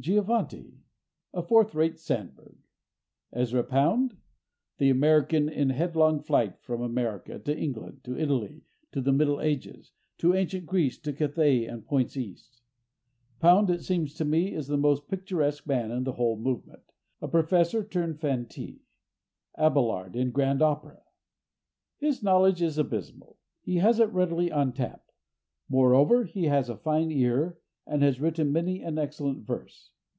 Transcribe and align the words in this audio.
Giovannitti? 0.00 0.78
A 1.34 1.42
forth 1.42 1.74
rate 1.74 1.98
Sandburg. 1.98 2.56
Ezra 3.34 3.62
Pound? 3.62 4.16
The 4.78 4.88
American 4.88 5.50
in 5.50 5.68
headlong 5.68 6.20
flight 6.20 6.58
from 6.62 6.80
America—to 6.80 7.54
England, 7.54 8.02
to 8.04 8.18
Italy, 8.18 8.62
to 8.92 9.02
the 9.02 9.12
Middle 9.12 9.42
Ages, 9.42 9.92
to 10.16 10.34
ancient 10.34 10.64
Greece, 10.64 10.98
to 11.00 11.12
Cathay 11.12 11.66
and 11.66 11.84
points 11.84 12.16
East. 12.16 12.62
Pound, 13.40 13.68
it 13.68 13.82
seems 13.84 14.14
to 14.14 14.24
me, 14.24 14.54
is 14.54 14.68
the 14.68 14.78
most 14.78 15.06
picturesque 15.06 15.66
man 15.66 15.90
in 15.90 16.04
the 16.04 16.12
whole 16.12 16.38
movement—a 16.38 17.28
professor 17.28 17.84
turned 17.84 18.20
fantee, 18.22 18.80
Abelard 19.58 20.16
in 20.16 20.30
grand 20.30 20.62
opera. 20.62 21.02
His 21.98 22.22
knowledge 22.22 22.62
is 22.62 22.78
abysmal; 22.78 23.36
he 23.60 23.76
has 23.76 24.00
it 24.00 24.08
readily 24.14 24.50
on 24.50 24.72
tap; 24.72 25.04
moreover, 25.68 26.24
he 26.24 26.44
has 26.44 26.70
a 26.70 26.76
fine 26.78 27.10
ear, 27.12 27.58
and 27.86 28.02
has 28.04 28.20
written 28.20 28.52
many 28.52 28.82
an 28.82 28.98
excellent 28.98 29.42
verse. 29.44 29.90